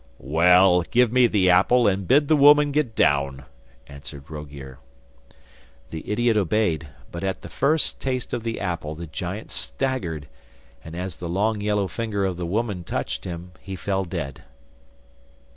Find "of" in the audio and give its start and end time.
8.33-8.41, 12.25-12.37